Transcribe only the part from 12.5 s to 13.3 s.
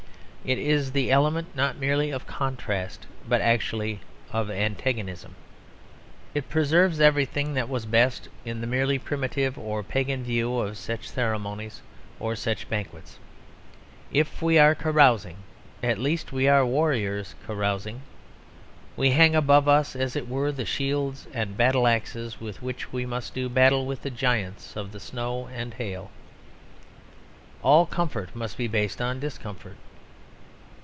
banquets.